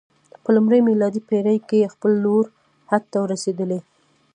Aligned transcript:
په 0.43 0.49
لومړۍ 0.55 0.79
میلادي 0.89 1.21
پېړۍ 1.29 1.57
کې 1.69 1.91
خپل 1.93 2.11
لوړ 2.23 2.43
حد 2.89 3.03
ته 3.11 3.19
رسېدلی. 3.31 3.79